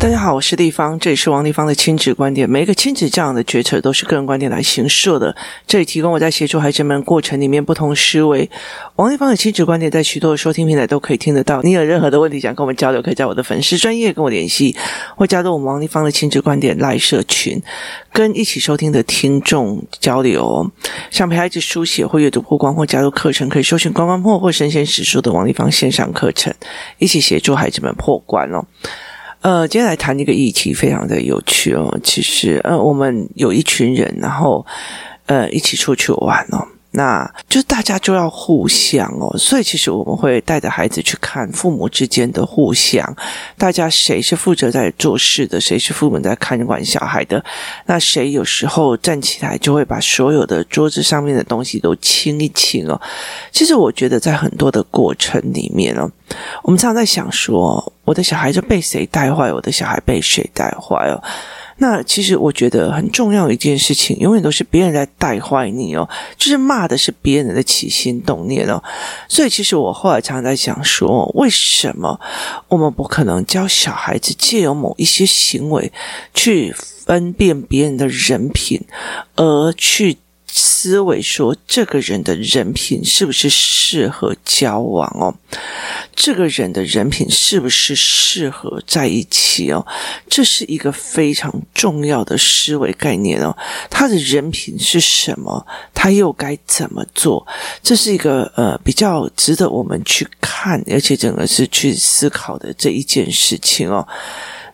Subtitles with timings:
[0.00, 2.48] 大家好，我是丽芳，这里是王立芳的亲子观点。
[2.48, 5.36] 每一个亲子这样的决策都是个人观点来形设的。
[5.66, 8.48] 这里提供我在协助孩子们过程里面不同思维。
[8.96, 11.60] 王立芳的亲子观点在许多的收听平台都可以听得到。
[11.60, 14.74] 你有任何的问题想跟我们交流，可以在我的粉丝专业跟我联系，
[15.18, 17.62] 或加入我们王立芳的亲子观点赖社群，
[18.10, 20.66] 跟一起收听的听众交流。
[21.10, 26.54] 想陪孩子书写或阅读破关，或加入课程，可以搜寻关关破或生鲜史书的王立芳线上课程，
[26.96, 28.64] 一起协助孩子们破关哦。
[29.40, 31.98] 呃，接下来谈一个议题，非常的有趣哦。
[32.02, 34.66] 其实，呃，我们有一群人，然后，
[35.26, 36.66] 呃，一起出去玩哦。
[36.92, 43.16] 那就大家就要互相哦，所以其实我们会带着孩子去看父母之间的互相，
[43.56, 47.42] 大家谁是负责在做事的，谁是父母在看管小孩的，
[47.86, 53.00] 那谁有时候站起来就会把所有的桌子上面的东西都清一清哦。
[53.52, 56.10] 其实我觉得在很多的过程里面哦，
[56.64, 61.22] 我们常常在想说，我的小孩就被谁带坏，我的小孩被谁带坏哦。
[61.76, 68.82] 那其实我觉得很重要一件事情，永远都是别人在带坏你哦，就是骂的是别人的起心动念哦。
[69.28, 72.20] 所以其实我后来常常在想说，为什么
[72.66, 75.92] 我们不可能教小孩子借由某一些行为
[76.34, 76.74] 去
[77.06, 78.80] 分辨别人的人品，
[79.36, 80.18] 而去。
[80.52, 85.34] 思维说，这个人的人品是不是适合交往哦？
[86.14, 89.86] 这个人的人品是不是适合在一起哦？
[90.28, 93.56] 这是一个非常重要的思维概念哦。
[93.88, 95.66] 他的人品是什么？
[95.94, 97.46] 他又该怎么做？
[97.82, 104.06] 这是一个呃比较值得我们去看，而且整个是去思考的这一件事情哦。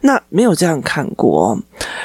[0.06, 1.58] 那没有这样看过，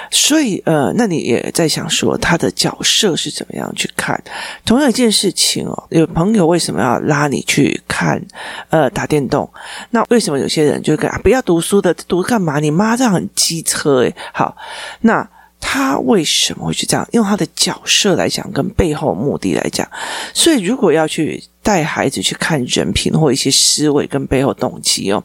[0.09, 4.21] 所以呃，那你也在想说他的角色是怎么样去看？
[4.65, 8.21] 同样一件事情哦，有朋友为什么要拉你去看
[8.69, 9.49] 呃打电动？
[9.91, 12.59] 那为什么有些人就跟啊不要读书的读干嘛？
[12.59, 14.15] 你妈这样很机车诶。
[14.33, 14.57] 好，
[15.01, 15.25] 那。
[15.63, 17.07] 他为什么会去这样？
[17.11, 19.87] 用他的角色来讲，跟背后目的来讲。
[20.33, 25.23] 所以，如果要去带孩子去看人品或一些思维跟背后动机哦，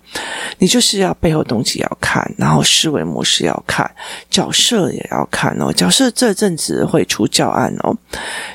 [0.58, 3.91] 你就是要背后动机要看，然后思维模式要看，
[4.30, 5.72] 角色也要看哦。
[5.72, 7.97] 角色这阵子会出教案哦，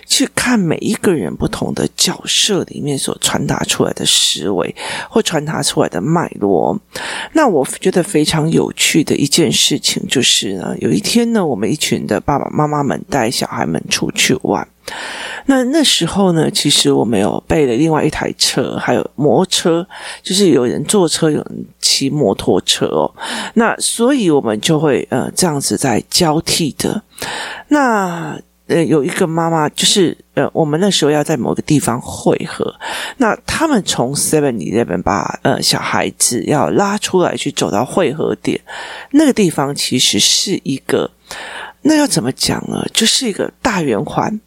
[0.06, 4.76] 去看每一个人不同的角色里面所传达出来的思维
[5.10, 6.80] 或传达出来的脉络。
[7.34, 14.68] 那我觉得非常有趣的一件事情就是呢，有一天呢，我们一群的爸爸妈妈们带小孩们出去玩。
[15.46, 19.88] 那那时候呢，其实我们有备了另外一台车，还有摩托车，
[20.22, 23.12] 就是有人坐车，有人骑摩托车哦。
[23.56, 27.02] 那所以我们就会呃这样子在交替的。
[27.70, 32.74] 那呃有一个妈妈，就是呃我们那时候要在某个地方汇合，
[33.18, 38.60] 那他们从 Seven Eleven 把呃小孩子要拉出来去走到汇合点，
[39.12, 41.10] 那个地方其实是一个。
[41.84, 42.86] 那要怎么讲呢？
[42.94, 44.40] 就是一个大圆环，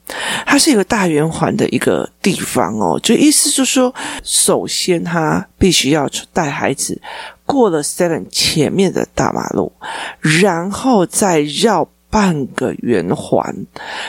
[0.46, 2.98] 它是一个大圆环的一个地方哦。
[3.02, 7.00] 就意思就是说，首先他必须要带孩子
[7.44, 9.72] 过了 Seven 前面的大马路，
[10.20, 13.66] 然后再绕半个圆环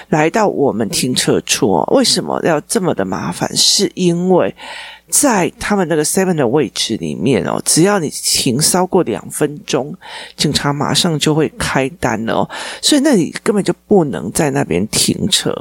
[0.09, 1.89] 来到我们停车处哦。
[1.95, 3.55] 为什么要这么的麻烦？
[3.55, 4.55] 是因为。
[5.17, 9.95] 在他们那个 seven 的位置里面哦，只要你停稍过两分钟，
[10.35, 12.49] 警察马上就会开单了哦。
[12.81, 15.55] 所以那里根本就不能在那边停车。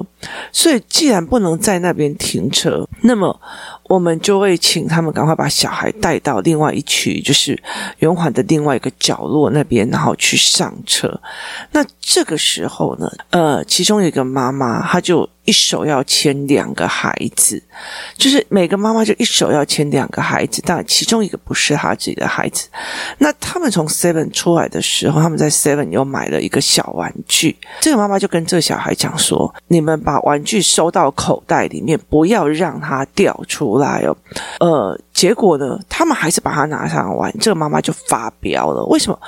[0.51, 3.41] 所以既然不能在那边停车，那么
[3.85, 7.57] 我们就会请他们赶快把小孩带到另外一区，就是
[8.01, 11.21] 圆环的另外一个角落那边，然后去上车。
[11.71, 15.29] 那这个时候呢，呃，其中有一个妈妈，她就。
[15.45, 17.63] 一手要牵两个孩子，
[18.17, 22.69] 就是每个妈妈就一手要牵两个孩子，但其中一个不是他自己的孩子。
[23.19, 27.57] 那他们从 Seven 出来的时候，他们在 Seven 又买了一个小玩具。
[27.81, 34.17] 这个妈妈就跟这个小孩讲说：“你们把玩具收到口袋里面，不要让它掉出来哦。”
[34.61, 34.99] 呃。
[35.15, 38.85] 结果呢，他们还是把它拿上玩，这个妈妈就发飙了。
[38.87, 39.19] 为什么？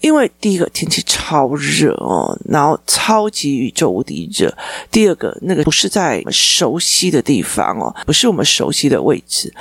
[0.00, 4.52] 因为第一个天气超热哦，然后超级宇宙无敌热。
[4.90, 9.52] 第二个，那不是在熟悉的地方哦，不是我们熟悉的位置，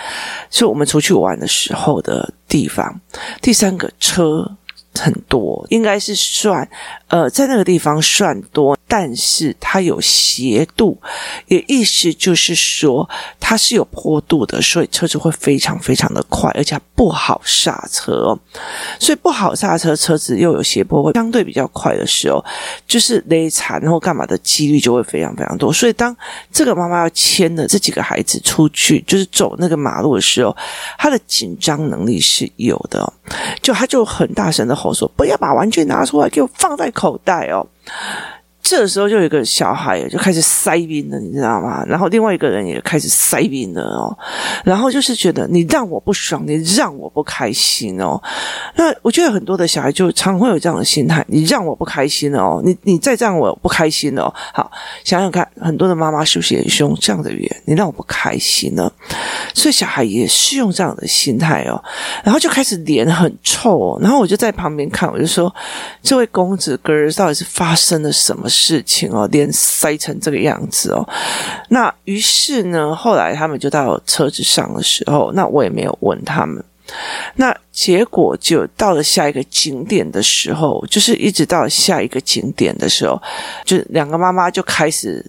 [0.51, 3.01] 是我们出去玩的时候的地方。
[3.41, 4.49] 第三个，车
[4.93, 6.69] 很多，应该是算
[7.07, 8.76] 呃，在那个地方算多。
[8.87, 10.97] 但是它有斜度，
[11.47, 13.07] 也意思就是说
[13.39, 18.37] 它是有坡度的，所以车子会非常非常的快，而且不好刹车。
[18.99, 22.43] 所以不好刹车，车子又有斜坡，会相对比较快的时候，
[22.87, 25.71] 就是勒残或干嘛的几率就会非常非常多。
[25.71, 26.15] 所以当
[26.51, 30.55] 这个妈妈要牵的这几个孩子出去，就是走那个马路的时候，
[30.97, 33.11] 她的紧张能力是有的，
[33.61, 37.67] 就她就很大声的吼说：“不要把玩具拿出来，给我放在口袋哦。”
[38.69, 41.85] 这时候就有一个小孩就开始塞宾了，你知道吗？
[41.87, 44.17] 然后另外一个人也开始塞宾了哦。
[44.65, 48.21] 然后就是觉得你让我不爽，你让我不开心哦。
[48.75, 54.29] 那我觉得很多的小孩就常会有这样的心态：你让我不开心哦，你你再这样我不开心哦。
[54.53, 54.69] 好，
[55.05, 57.61] 想想看，很多的妈妈是不是也是用这样的语言？
[57.63, 58.91] 你让我不开心呢？
[59.53, 61.81] 所以小孩也是用这样的心态哦。
[62.21, 63.99] 然后就开始脸很臭哦。
[64.01, 65.55] 然后我就在旁边看，我就说：
[66.03, 68.56] 这位公子哥到底是发生了什么事？
[68.57, 71.07] 事情哦，连塞成这个样子哦，
[71.69, 76.63] 那于是呢，后来他们就到车子上的时候，那我也没有问他们，
[77.35, 83.21] 那结果就到了下一个景点的时候，就是一直到下一个景点的时候，
[83.63, 85.23] 就两个妈妈就开始。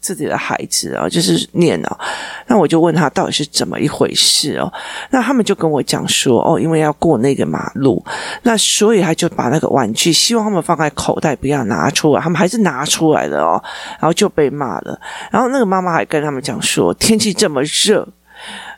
[0.00, 1.98] 自己的孩子啊，就是念哦，
[2.46, 4.72] 那我就问他到底是怎么一回事哦，
[5.10, 8.04] 那他们就跟我讲说哦，因为要过那个马路，
[8.42, 13.62] 那所以他就把那个玩具，希望他们放在口袋，不要拿出来，他们还是拿出来了哦，
[14.00, 15.00] 然后就被骂了，
[15.30, 18.06] 然后那个妈妈还跟他们讲说，天气这么热。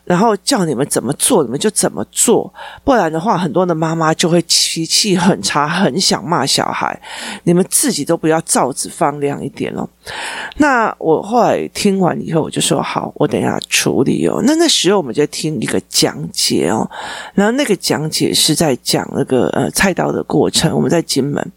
[0.09, 2.51] 然后叫你们怎么做，你们就怎么做，
[2.83, 6.99] 不然的话，很多的妈妈就会脾气很差，很想骂小孩。
[7.43, 9.87] 你们自己都不要罩子放亮一点哦。
[10.57, 14.43] 那我后来听完以后，我就说好，我等一下处理哦。
[14.47, 16.91] 那那时候我们就听一个讲解哦，
[17.35, 20.75] 然后那个讲解是在讲那个呃菜刀的过程。
[20.75, 21.53] 我们在金门，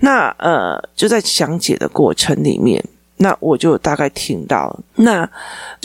[0.00, 2.84] 那呃就在讲解的过程里面。
[3.18, 5.28] 那我就大概听到，那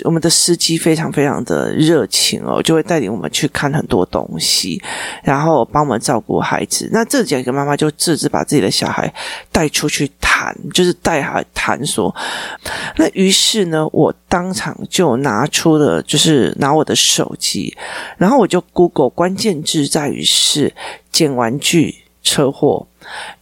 [0.04, 4.82] 我们的司机非常非常的热情哦，就会带领我们去看很多东西，
[5.24, 6.90] 然后帮我们照顾孩子。
[6.92, 9.14] 那这几个妈妈就自己把自己的小孩
[9.52, 12.14] 带出去谈，就是带孩谈说。
[12.98, 17.76] 那于是呢，我当场就拿出了，就是拿我的手机，
[18.18, 20.74] 然后我就 Google 关键字在于是
[21.12, 22.88] 捡玩具车祸。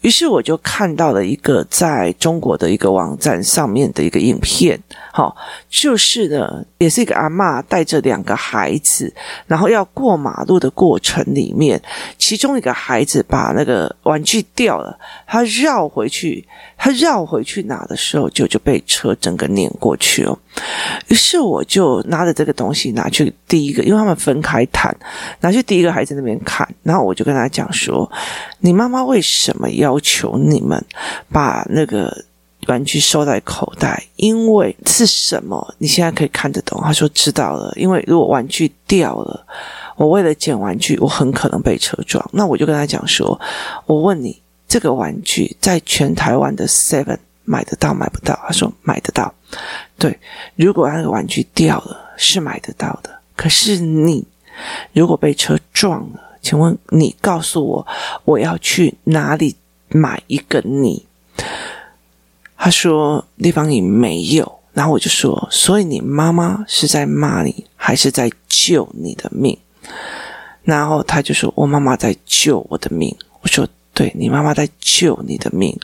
[0.01, 4.79] 于是我就看到了一个在中国的一个网站上面的一个影片，
[5.11, 5.35] 好，
[5.69, 9.11] 就是呢，也是一个阿嬷带着两个孩子，
[9.47, 11.81] 然后要过马路的过程里面，
[12.17, 16.47] 其中一个孩子把那个玩具掉了，他绕回去，
[16.77, 20.37] 他绕回去拿的时候，就就被车整个碾过去了。
[21.07, 24.95] 于是我就拿着这个东西拿去第一个，因为他们分开谈，
[25.39, 28.09] 拿去第一个孩子那边看，然后我就跟他讲说
[28.59, 30.83] ：“你妈妈为什么要求你们
[31.31, 32.15] 把那个
[32.69, 34.01] 玩具收在口袋？
[34.15, 35.75] 因为是什么？
[35.79, 39.45] 你现在可以看得懂？”他说：“知道了，因为如果玩具掉了，
[39.97, 43.39] 我为了捡玩具，我很可能被车撞。”那我就跟他讲说
[43.87, 49.33] ：“我问你，这个玩具在全台湾的 Seven 买得到买不到？”他说：“买得到。”
[49.97, 50.19] 对，
[50.55, 53.09] 如果那个玩具掉了，是买得到的。
[53.35, 54.23] 可是你
[54.93, 57.87] 如果被车撞了，请问你告诉我，
[58.25, 59.55] 我要去哪里
[59.87, 61.05] 买一个你？
[62.59, 64.59] 他说地方也没有。
[64.73, 69.57] 然后我就说，所以你妈妈是在骂你，还是在救你的命？
[70.61, 73.15] 然后他就说，我妈妈在救我的命。
[73.41, 73.67] 我说。
[73.91, 75.77] 对，你妈妈在救你的命，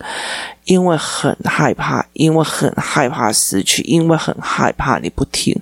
[0.64, 5.54] 因为很害怕，因为很害怕失去，因为很害怕你不听，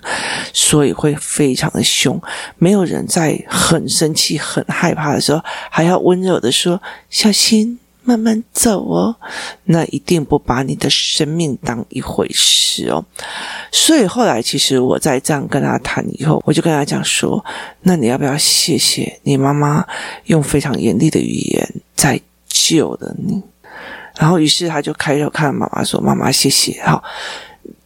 [0.54, 2.22] 所以会非常的凶。
[2.60, 9.16] 没有人在很生气、很害怕的时候，还要温柔的说：“小心，慢慢走哦。”
[9.66, 13.04] 那一定不把你的生命当一回事哦。
[13.72, 17.44] 所以后来，其实我在这样跟他谈以后，我就跟他讲说
[17.84, 19.86] ：“那你要不要谢谢你妈妈
[20.26, 22.20] 用非常严厉的语言在。”
[22.56, 23.42] 救了你，
[24.16, 27.04] 然后于是他就开口看妈妈说：“妈妈，谢谢。”好。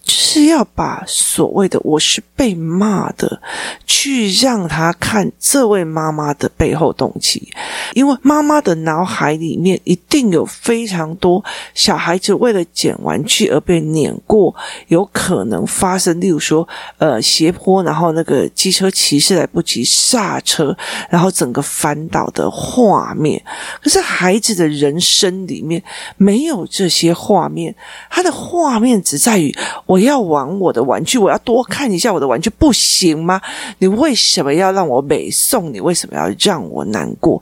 [0.07, 3.41] 就是要把所谓的我是被骂的，
[3.85, 7.51] 去让他看这位妈妈的背后动机，
[7.93, 14.55] 因为妈妈的脑海里面一定有非常多小孩子为了捡玩具而被碾过，
[14.87, 16.65] 有可能发生，例如说，
[16.99, 20.75] 呃，斜坡，然后那个机车骑士来不及刹车，
[21.09, 23.43] 然后整个翻倒的画面。
[23.83, 25.83] 可是孩子的人生里面
[26.15, 27.75] 没有这些画面，
[28.09, 29.53] 他的画面只在于
[29.85, 29.96] 我。
[29.97, 33.41] 我要玩我的玩具，我要多看一下我的玩具，不行吗？
[33.79, 35.73] 你为什么要让我美送？
[35.73, 37.41] 你为什么要让我难过？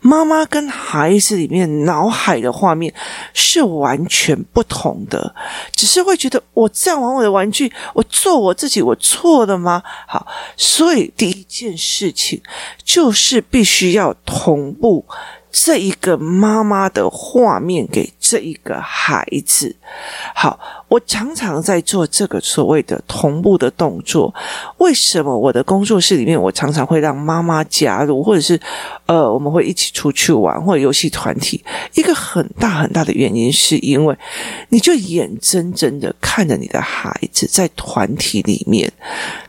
[0.00, 2.92] 妈妈跟孩子里面脑海的画面
[3.32, 5.32] 是完全不同的，
[5.72, 9.80] 只是会觉得我这样玩我的玩具，我做我自己，我错了吗？
[10.08, 12.42] 好，所以第一件事情
[12.82, 15.06] 就是必须要同步
[15.52, 19.76] 这一个妈妈的画面给这一个孩子。
[20.34, 20.58] 好。
[20.86, 24.32] 我常常在做这个所谓的同步的动作。
[24.76, 28.60] 为什么我的工作室里面，我常常会让妈妈加入，或者是
[29.06, 31.64] 呃，我们会一起出去玩，或者游戏团体？
[31.94, 34.16] 一个很大很大的原因，是因为
[34.68, 38.92] 你就眼睁睁的看着你的孩子在团体里面，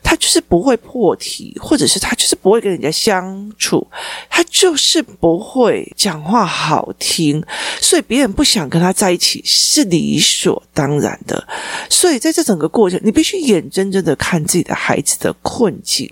[0.02, 3.86] 他就是不会破题，或者是他就是不会跟人家相处，
[4.30, 7.44] 他就是不会讲话好听，
[7.80, 11.48] 所以别人不想跟他在一起是理所当然的。
[11.90, 16.12] 所以，在这整个过程，你必须眼睁睁的看自己的孩子的困境，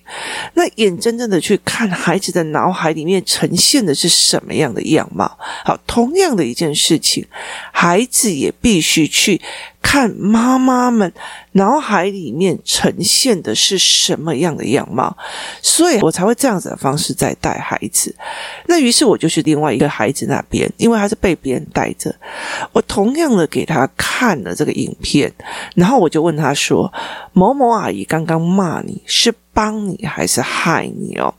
[0.53, 5.37] 那眼睁睁的去看孩子的脑海里面呈现的是什么样的样貌。
[5.63, 7.25] 好，同样的一件事情，
[7.71, 9.41] 孩子也必须去。
[9.83, 11.13] 看妈妈们
[11.51, 15.15] 脑海里面呈现的是什么样的样貌，
[15.61, 18.15] 所以我才会这样子的方式在带孩子。
[18.65, 22.15] 那于是我就去另外一个孩子那边，因为他是被别人带着，
[22.71, 25.31] 我同样的给他看了这个影片，
[25.75, 26.91] 然后我就问他说
[27.33, 31.31] ：“某某阿姨刚刚骂你是帮你还是害你哦？”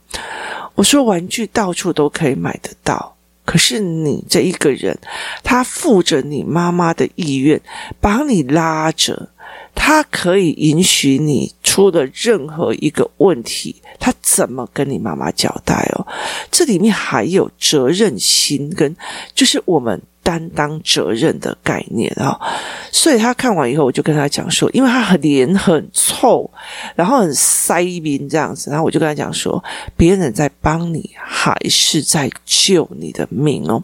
[0.75, 3.14] 我说：“玩具到处都可以买得到。”
[3.45, 4.97] 可是你这一个人，
[5.43, 7.61] 他负着你妈妈的意愿，
[8.01, 9.29] 把你拉着，
[9.73, 16.05] 他可以允许你出了任何一个问题，他怎么跟你妈妈交代哦？
[16.49, 18.95] 这里面还有责任心跟，
[19.33, 20.01] 就是我们。
[20.25, 22.35] 担当责任的概念啊，
[22.91, 26.49] 所以他看完以后，我就跟他讲说，因为他很脸很臭，
[26.95, 29.63] 然后很塞宾这样子，然后我就跟他讲说，
[29.95, 33.83] 别人在帮你，还是在救你的命哦。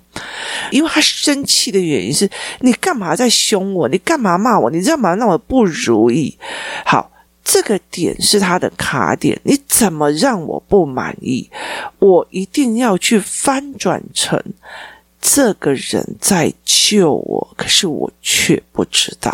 [0.72, 2.28] 因为他生气的原因是，
[2.62, 3.88] 你干嘛在凶我？
[3.88, 4.72] 你干嘛骂我？
[4.72, 6.36] 你干嘛让我不如意？
[6.84, 7.12] 好，
[7.44, 11.48] 这个点是他的卡点，你怎么让我不满意？
[12.00, 14.42] 我一定要去翻转成。
[15.22, 19.32] 这个人在救我，可是我却不知道；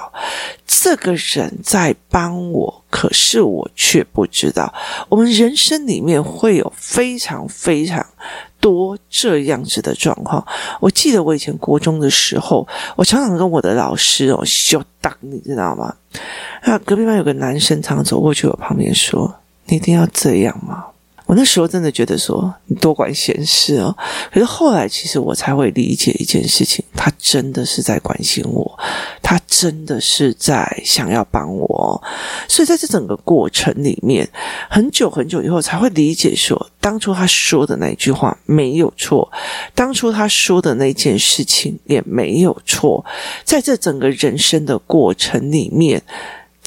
[0.67, 4.72] 这个人在帮我，可是我却不知道。
[5.08, 8.06] 我们人生里面会有非常非常
[8.60, 10.46] 多这样子的状况。
[10.82, 12.67] 我记得我以前国中的时候，
[12.98, 15.96] 我常常跟我的老师哦秀当，你知道吗？
[16.65, 19.34] 那隔壁班有个男生常常走过去我旁边说
[19.65, 20.86] ：“你一定要这样吗？”
[21.27, 23.96] 我那时候真的觉得说，你多管闲事哦，
[24.31, 28.79] 可是后来其实我才会理解一件事情，他真的是在关心我，
[29.22, 32.01] 他真的是在想要帮我，
[32.48, 34.27] 所以在这整个过程里面，
[34.69, 39.29] 很久很久以后才会理解说，当初他说的那句话没有错，
[39.75, 43.05] 当初他说的那件事情也没有错，
[43.43, 46.01] 在这整个人生的过程里面。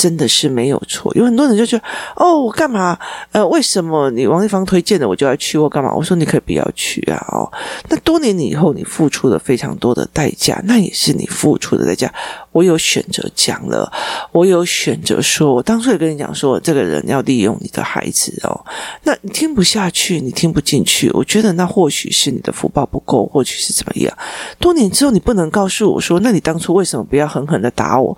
[0.00, 1.85] 真的是没有错，有很多人就觉得
[2.16, 2.99] 哦，我干嘛？
[3.33, 5.59] 呃，为什么你王一芳推荐的我就要去？
[5.59, 5.92] 我干嘛？
[5.95, 7.23] 我说你可以不要去啊！
[7.33, 7.52] 哦，
[7.90, 12.11] 那多年以后你付出了非常多的代价，那也是你付出的代价。
[12.52, 13.90] 我有选择讲了，
[14.33, 18.64] 我有选择说，我当初也跟你讲说，这个人要利用你的孩子哦。
[19.04, 24.16] 那你听不下去，你听不进去，我觉得那或许是你的福报不够，或许是怎么样。
[24.59, 28.16] 多年之后，你不能告诉我说，那你当初为什么不要狠狠的打我？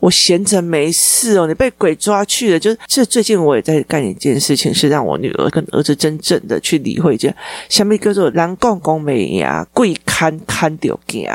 [0.00, 1.36] 我闲着没事。
[1.38, 2.58] 哦，你被鬼抓去了。
[2.58, 7.34] 就是这最近我也在干一件事情，是让我女儿跟儿子真正的去理会一件，
[7.68, 11.26] 什么叫做“人讲讲没呀，贵看看到惊”，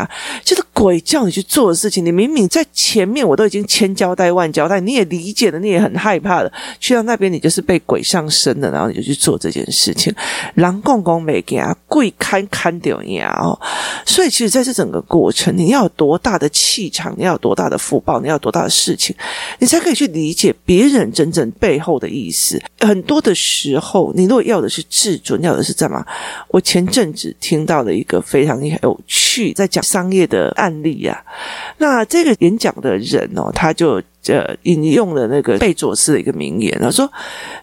[0.43, 2.05] 就是鬼叫你去做的事情。
[2.05, 6.53] 你明明你在前面，我都已经千交代万交代，你也理解了，你也很害怕了。
[6.79, 10.13] 去到那边，你就是被鬼上身了，然后你就去做这件事情。
[10.53, 13.59] 人讲讲没惊，鬼看看到惊哦。
[14.05, 19.15] 所以，其实在这整个过程，你要有多大的气场，你要有多大的福报，你要有多大的事情，
[19.57, 19.77] 你才。
[19.87, 22.61] 可以去理解别人真正背后的意思。
[22.81, 26.05] 很多的时候，你如果要的是自尊，要的是干嘛？
[26.49, 31.23] 我前阵子听到了一个非常有趣，在讲商业的案例啊。
[31.77, 34.01] 那这演讲的人哦，他就。
[34.29, 37.09] 呃，引用了那个贝佐斯的一个名言，他说：“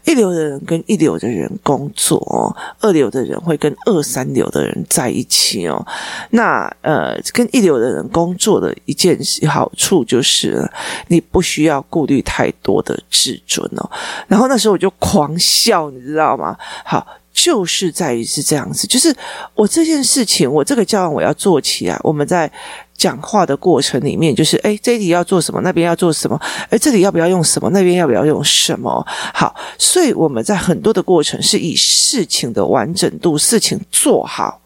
[0.07, 2.49] 一流的人跟一流的人工作哦，
[2.81, 5.87] 二流的人会跟二三流的人在一起哦。
[6.31, 10.67] 那呃，跟一流的人工作的一件好处就是，
[11.09, 13.91] 你不需要顾虑太多的自尊哦。
[14.27, 16.57] 然后那时候我就狂笑，你知道吗？
[16.83, 19.13] 好。”就是在于是这样子，就是
[19.57, 21.99] 我这件事情，我这个教案我要做起来。
[22.05, 22.49] 我们在
[22.97, 29.05] 讲话的过程里面，就是诶，这里要做什么，那边要做什么，诶，这里要不要用什么，那边要不要用什么？
[29.35, 34.61] 好，所以我们在很多的过程是以事情的完整度，事情做好。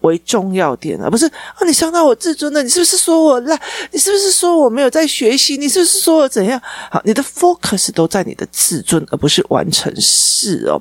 [0.00, 3.58] 为重要点，而不是啊，你伤到我自尊了，你是不是说我烂？
[3.92, 5.56] 你是不是说我没有在学习？
[5.56, 6.60] 你是不是说我怎样？
[6.90, 10.80] 好，你的 focus 都在你的自尊，而不是完成事哦。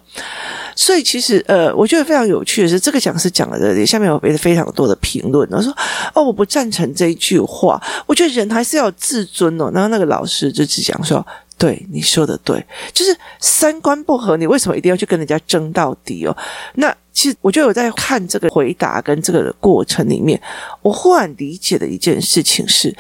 [0.76, 5.72] 所以其实呃，我觉得非常有趣的是，这个讲师讲了的，下面有别的非常多的评论，他说
[6.14, 9.72] 哦，我不赞成这一句话，我觉得人还是要有自尊哦。
[9.74, 11.26] 然后那个老师就只讲说。
[11.56, 16.36] 对，你说的对，就是三观不合，你为什么一定要去跟人家争到底哦？
[16.74, 20.42] 那其实我就有在看这个回答跟这个过程里面，
[20.82, 22.94] 我忽然理解的一件事情是。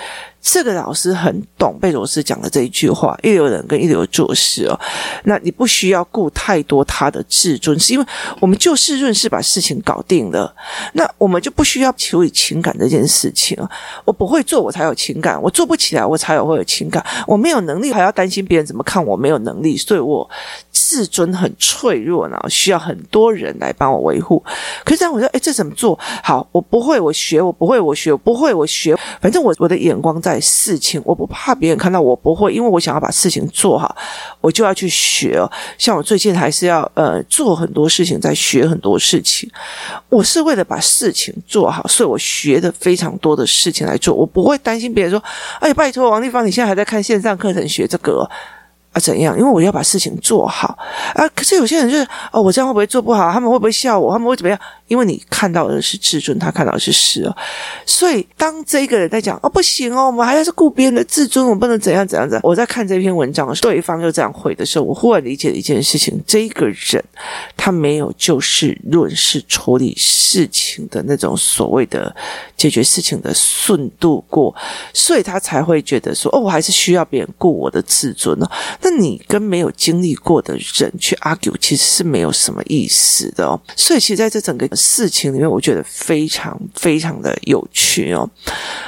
[0.44, 4.78] 这个老师很懂贝佐斯讲的这一句话：一流人跟一流做事哦，
[5.24, 8.06] 那你不需要顾太多他的自尊，是因为
[8.42, 10.54] 我们就事论事把事情搞定了，
[10.92, 13.58] 那我们就不需要处理情感这件事情。
[14.04, 17.04] 我不会做，我才有情感；我做不起来，我才有会有情感。
[17.26, 20.30] 我没有能力，还要担心别人怎么看我没有能力，所以我
[20.74, 24.44] 自尊很脆弱呢，需要很多人来帮我维护。
[24.84, 26.46] 可是这样我说，哎，这怎么做好？
[26.52, 28.94] 我不会，我学；我不会，我学；我不会，我学。
[29.22, 30.33] 反正我我的眼光在。
[30.40, 33.96] 事情我不怕别人看到我不会，因为我想要把事情做好，
[34.42, 35.42] 我就要去学。
[35.78, 39.50] 像我最近还是要呃做很多事情，在学很多事情。
[40.10, 44.14] 我是为了把事情做好，所以我学的非常多的事情来做。
[44.14, 45.24] 我不会担心别人说
[45.60, 48.30] ：“哎，拜托王丽芳，你现在还在看线上课程学这个。”
[48.94, 49.36] 啊，怎样？
[49.36, 50.78] 因为我要把事情做好
[51.16, 51.28] 啊。
[51.30, 53.32] 可是有些人就是哦，我这样会不会做不好？
[53.34, 54.14] 他们会不会笑我？
[54.14, 54.60] 他们会怎么样？
[54.94, 57.36] 因为你看到的是自尊，他看到的是事哦。
[57.84, 62.42] 所以当这一个人在讲哦，不行哦，我们还要是顾别人的自尊，我不能怎样怎样怎样。
[62.44, 67.04] 我在看这篇文章的时候，对方又这样回的时候，我忽然理解了一件事情：这一个人
[67.58, 72.16] 他没有就事论事处理事情的那种所谓的
[72.56, 74.56] 解决事情的顺度过，
[74.94, 78.48] 所以他才会觉得说哦，我还是需要别人顾我的自尊哦。
[78.84, 83.60] 那你跟没有经历过的人去 argue，其实是没有什么意思的哦。
[83.76, 88.30] 所以，其实在这整个事情里面，我觉得非常非常的有趣哦。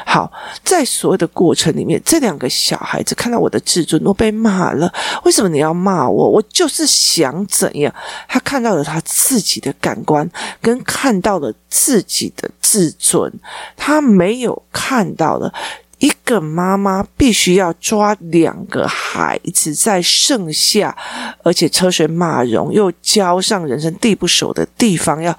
[0.05, 0.29] 好，
[0.63, 4.93] 在所有的过程里面，这两个小孩子看到我的自尊，我被骂了。
[5.23, 6.29] 为什么你要骂我？
[6.29, 7.93] 我就是想怎样？
[8.27, 10.29] 他看到了他自己的感官，
[10.61, 13.31] 跟看到了自己的自尊，
[13.77, 15.53] 他没有看到的。
[15.99, 20.95] 一个妈妈必须要抓两个孩子在盛夏，
[21.41, 25.35] 而且车水马龙，又交上人生地不熟的地方要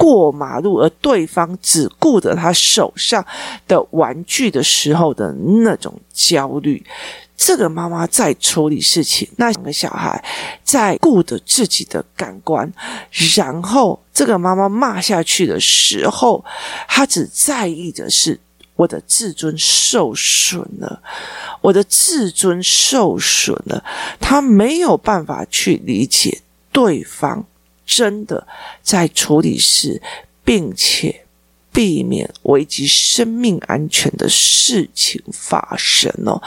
[0.00, 3.22] 过马路，而对方只顾着他手上
[3.68, 5.30] 的玩具的时候的
[5.62, 6.82] 那种焦虑。
[7.36, 10.24] 这个妈妈在处理事情，那两个小孩
[10.64, 12.72] 在顾着自己的感官，
[13.36, 16.42] 然后这个妈妈骂下去的时候，
[16.88, 18.40] 她只在意的是。
[18.76, 21.02] 我的自尊受损了，
[21.60, 23.84] 我的自尊受损了，
[24.18, 26.40] 他没有办法去理解
[26.72, 27.44] 对方
[27.90, 28.46] 真的
[28.80, 30.00] 在处理事，
[30.44, 31.26] 并且。
[31.80, 36.38] 避免危及生命安全的事情发生哦，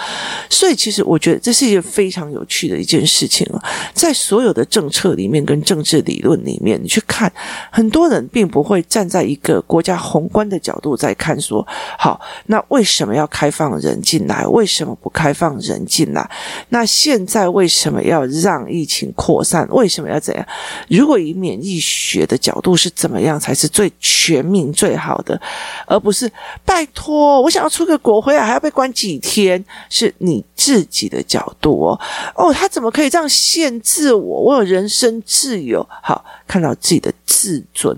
[0.47, 3.59] 所以其实我觉得这是一件非常有趣的一件事情哦。
[3.95, 7.33] 在所有的政策里面跟政治理论里面，你去看，
[7.71, 11.67] 很多人并不会站在一个国家宏观的角度在看说，
[11.97, 14.45] 好，那为什么要开放人进来？
[14.45, 16.29] 为什么不开放人进来？
[16.69, 19.67] 那现在为什么要让疫情扩散？
[19.71, 20.45] 为什么要怎样？
[20.89, 25.22] 如果以免疫学的角度是怎么样才是最全民最好？
[25.23, 25.39] 的，
[25.85, 26.31] 而不是
[26.63, 31.99] 拜托，我想要出个国回来还要被关几天，是你自己的角度哦。
[32.35, 34.43] 哦，他怎么可以这样限制我？
[34.43, 37.93] 我有人身自由，好，看到自己的自尊，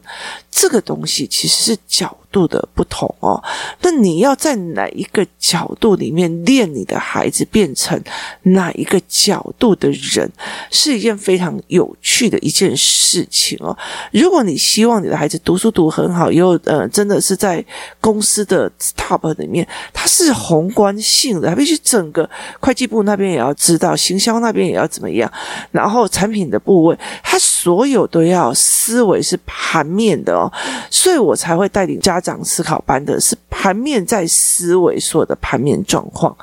[0.50, 3.42] 这个东西其实是角度的不同哦。
[3.82, 8.02] 那你要在哪一个角度里面练你的孩子变成
[8.42, 10.32] 哪一个角度的人，
[10.72, 13.78] 是一件非常有趣的一件事情哦。
[14.12, 17.64] 如果你希望你的孩子读书读很好，又呃真的是在
[18.02, 22.28] 公司的 top 里面，它是宏观性的，必须整个
[22.60, 25.32] 会计部那边也要知道，行销那边也要怎么样，
[25.72, 30.52] 然后产品的部位，他所有都要思维是盘面的哦，
[30.90, 36.36] 所以我才会带领家长思考班的是盘面在思维所有的盘面状况。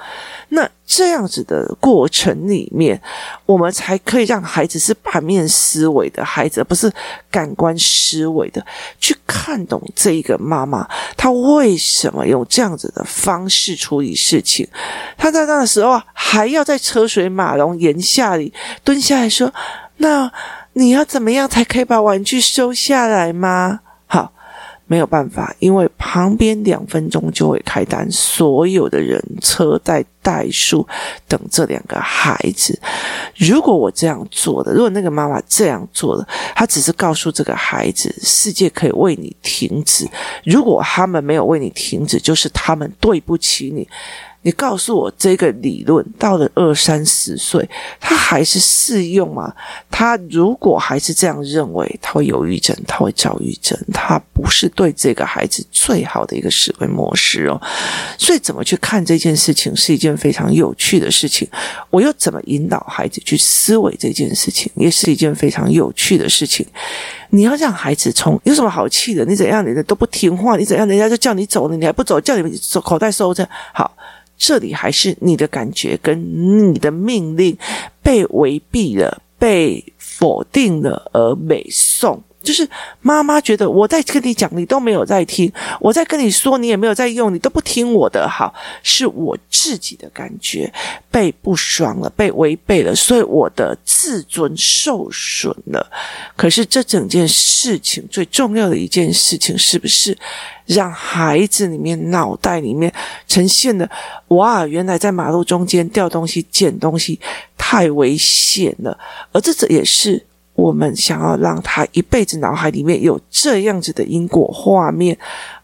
[0.48, 3.00] 那这样子的过程里面，
[3.46, 6.92] 我们才可以让孩子是盘面思维的孩子，不是
[7.30, 8.64] 感官思维的，
[9.00, 14.68] 去看懂这一个妈妈，她为什么用这样子的方式处理事情。
[15.16, 18.52] 她在那个时候还要在车水马龙檐下里
[18.84, 19.52] 蹲下来说
[19.98, 20.30] ：“那
[20.74, 23.80] 你要怎么样才可以把玩具收下来吗？”
[24.86, 30.86] 没有办法，因为旁边两分钟就会开单，所有的人车在代数
[31.26, 32.78] 等这两个孩子。
[33.36, 40.06] 如果我这样做的，如果那个妈妈这样做的，她只是告诉这个孩子，世界可以为你停止。
[40.44, 43.88] 如果他们没有为你停止，就是他们对不起你。
[44.42, 47.68] 你告诉我，这个理论到了二三十岁，
[48.00, 49.52] 他还是适用吗？
[49.90, 57.60] 他如果还是这样认为，他会忧郁症，他会躁郁症，他不是对这个孩子最好的一个思维模式哦。
[58.18, 61.46] 所以，怎么去看这件事情是一件非常有趣的事情。
[61.90, 66.66] 我又怎么引导孩子去思维这件事情，也是一件非常有趣的事情。
[67.30, 69.24] 你要让孩子从有什么好气的？
[69.24, 73.94] 你怎样，你的都不听话，你怎样，人家就叫你走了，你还不走，叫你走口袋收着好。
[74.44, 77.56] 这里还是你的感觉跟你的命令
[78.02, 82.20] 被违背了，被否定了而美颂。
[82.42, 82.68] 就是
[83.00, 85.48] 妈妈觉得我在跟你讲，你都没有在听；
[85.80, 88.28] 我在跟你说，你也没有在用，你都不听我的。
[88.28, 88.52] 好，
[88.82, 90.72] 是我自己的感觉
[91.10, 95.90] 被不爽了，被违背了，所以我的自尊受损了。
[96.36, 100.16] 可是这整件事情最重要的一件事情，是不是
[100.66, 102.92] 让孩子里面脑袋里面
[103.28, 103.88] 呈现的？
[104.28, 107.20] 哇，原来在马路中间掉东西、捡东西
[107.56, 108.98] 太危险了，
[109.32, 110.24] 而这这也是。
[110.54, 115.16] 我们想要让他一辈子脑海里面有这样子的因果画面，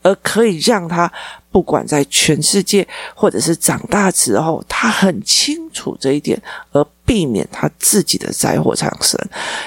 [0.03, 1.11] 而可以让他
[1.53, 6.41] 不管在全世界，或者是长大之后，他很清楚这一点，
[6.73, 9.21] 而避免他自己的灾祸产生。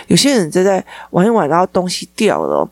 [0.08, 2.68] 有些人在在玩一玩，然后东西掉了，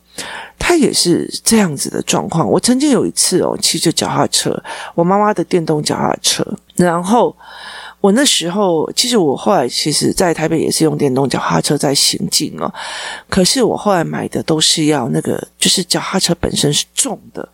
[0.57, 2.49] 他也是这样子的状况。
[2.49, 4.59] 我曾经有一次哦，骑着脚踏车，
[4.95, 6.43] 我妈妈的电动脚踏车，
[6.75, 7.35] 然后。
[8.01, 12.73] 我那时候，其实我后来其实，在台北也是用电动脚踏车在行进哦。
[13.29, 17.47] 可是我后来买的都是要那个，就是脚踏车本身是重的，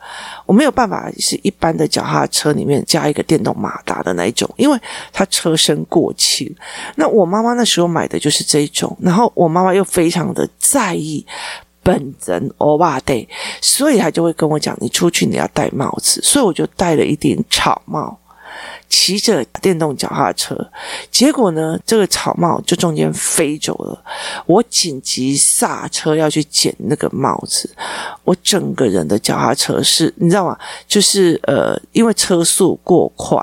[0.46, 4.80] 我没有办法是一般的脚踏车里面加一个电动马达的那一种，因为
[5.12, 6.54] 它车身过轻。
[6.96, 11.26] 那我妈妈那时候买的就是这一种，然后我妈妈又非常的在意
[11.82, 13.28] 本人欧巴对，
[13.62, 18.20] 所以她就会跟我讲：“你出去你要戴帽子。”所以我就戴了一顶草帽。
[18.90, 20.56] 骑着电动脚踏车，
[21.12, 24.04] 结果呢，这个草帽就中间飞走了。
[24.46, 27.70] 我紧急刹车要去捡那个帽子，
[28.24, 30.58] 我整个人的脚踏车是，你知道吗？
[30.88, 33.38] 就是呃，因为车速过快，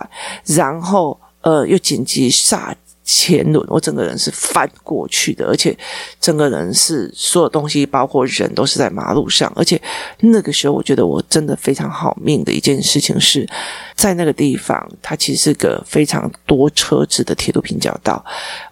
[0.46, 2.74] 然后呃，又紧急刹。
[3.14, 5.76] 前轮，我整个人是翻过去的，而且
[6.18, 9.52] 整个人是所有东西，包括人都是在马路上。
[9.54, 9.78] 而且
[10.20, 13.46] 那个时候，我觉得我真的非常好命的一件事情是，
[13.94, 18.24] 在那个地方，它其实是个非常多车子的铁路平交道。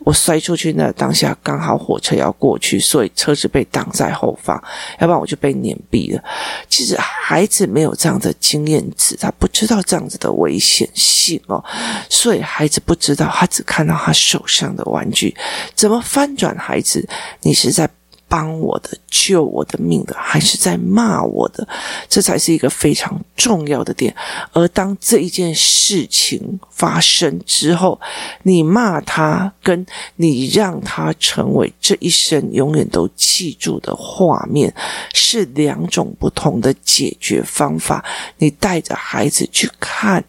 [0.07, 4.57] 我摔出去那当下，刚好火车要过去，所以车子被挡在后方，
[5.01, 6.25] 要不然我就被碾毙了。
[6.71, 11.63] 其实孩子没有这样的经验值，他不知道这样子的危险性哦，
[12.09, 15.35] 所以孩子不知道，他只看到他手上的玩具，
[15.75, 17.09] 怎么翻转孩子？
[17.43, 17.89] 你是在
[18.31, 21.67] 帮我的、救我的命的，还是在骂我的？
[22.09, 24.15] 这才是一个非常重要的点。
[24.53, 28.01] 而当这一件事情发生之后，
[28.45, 34.73] 你骂他，跟你让他成为这一生永远都记住的画面，
[35.13, 38.05] 是两种不同的解决方法。
[38.39, 40.25] 你带着孩子去看，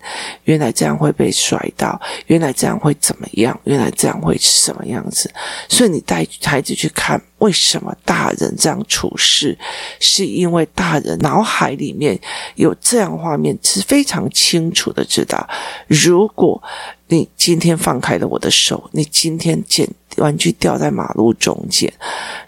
[0.46, 5.32] 原来这样会被摔倒，原来这样会怎么样，原来这样会是什么样子。
[5.70, 7.22] 所以你带孩子去看。
[7.42, 9.58] 为什么大人这样处事？
[10.00, 12.20] 是因为大人脑海里面
[12.56, 15.48] 有这样画面，是非常清楚的知道，
[15.88, 16.62] 如果
[17.08, 21.92] 你今天放开了我的手，你今天见玩具掉在马路中间，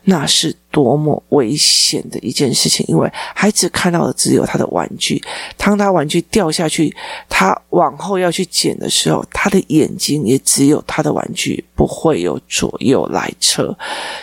[0.04, 0.56] 那是。
[0.74, 2.84] 多么危险的一件事情！
[2.90, 5.22] 因为孩子看到的只有他的玩具，
[5.56, 6.92] 当他玩具掉下去，
[7.30, 13.78] 他往后要去捡的时候，他的眼睛也只有他的玩具，不会有左右来车。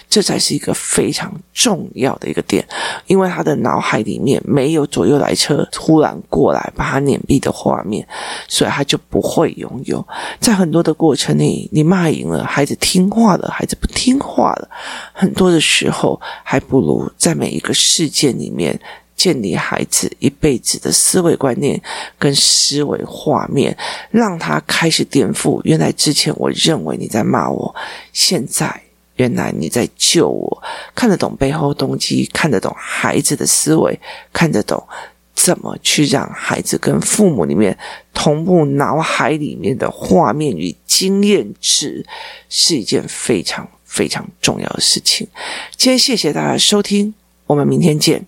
[0.09, 2.67] 这才是一个非常重要的一个点，
[3.07, 8.05] 因为他的脑海里面没有左右来车突然过来把他碾毙的画面，
[8.49, 10.05] 所以他就不会拥有。
[10.41, 14.69] 在很多的过程里，你骂赢了，孩子听话了，孩子不听话了，
[15.13, 16.21] 很多的时候。
[16.43, 18.77] 还不如在每一个事件里面
[19.15, 21.81] 建立孩子一辈子的思维观念
[22.19, 23.77] 跟思维画面，
[24.11, 25.61] 让他开始颠覆。
[25.63, 27.73] 原来之前我认为你在骂我，
[28.13, 28.83] 现在
[29.15, 30.63] 原来你在救我。
[30.95, 34.01] 看得懂背后动机，看得懂孩子的思维，
[34.33, 34.83] 看得懂
[35.45, 37.77] 怎么去让孩子跟父母里面
[38.13, 42.05] 同步脑海里面的画面与经验值，
[42.49, 43.69] 是一件非常。
[43.91, 45.27] 非常重要的事情。
[45.77, 47.13] 今天谢谢大家收听，
[47.47, 48.25] 我们明天见。